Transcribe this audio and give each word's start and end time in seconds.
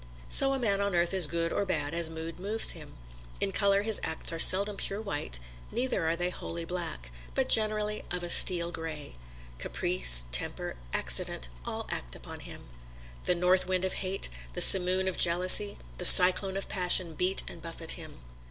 So 0.29 0.53
a 0.53 0.57
man 0.57 0.81
on 0.81 0.95
earth 0.95 1.13
is 1.13 1.27
good 1.27 1.53
or 1.53 1.63
bad 1.63 1.93
as 1.93 2.09
mood 2.09 2.39
moves 2.39 2.71
him; 2.71 2.97
in 3.39 3.51
color 3.51 3.83
his 3.83 3.99
acts 4.03 4.33
are 4.33 4.39
seldom 4.39 4.75
pure 4.75 4.99
white, 4.99 5.39
neither 5.71 6.09
are 6.09 6.15
they 6.15 6.31
wholly 6.31 6.65
black, 6.65 7.11
but 7.35 7.49
generally 7.49 8.03
of 8.09 8.23
a 8.23 8.29
steel 8.31 8.71
gray. 8.71 9.13
Caprice, 9.59 10.25
temper, 10.31 10.75
accident, 10.91 11.49
all 11.67 11.85
act 11.91 12.15
upon 12.15 12.39
him. 12.39 12.67
The 13.25 13.35
North 13.35 13.67
Wind 13.67 13.85
of 13.85 13.93
hate, 13.93 14.29
the 14.53 14.59
Simoon 14.61 15.07
of 15.07 15.19
Jealousy, 15.19 15.77
the 15.99 16.05
Cyclone 16.05 16.57
of 16.57 16.67
Passion 16.67 17.13
beat 17.13 17.43
and 17.47 17.61
buffet 17.61 17.91
him. 17.91 18.21